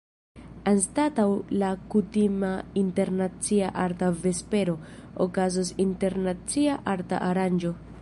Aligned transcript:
Anstataŭ 0.69 1.25
la 1.63 1.69
kutima 1.95 2.49
Internacia 2.83 3.69
Arta 3.85 4.11
Vespero, 4.25 4.77
okazos 5.27 5.75
“Internacia 5.89 6.83
Arta 6.97 7.27
Aranĝo”. 7.33 7.77